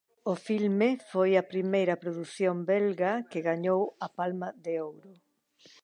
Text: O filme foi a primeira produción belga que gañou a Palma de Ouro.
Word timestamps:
O 0.33 0.35
filme 0.47 0.89
foi 1.11 1.31
a 1.37 1.47
primeira 1.53 1.95
produción 2.03 2.55
belga 2.71 3.13
que 3.31 3.45
gañou 3.49 3.81
a 4.05 4.07
Palma 4.17 4.49
de 4.65 4.73
Ouro. 4.87 5.11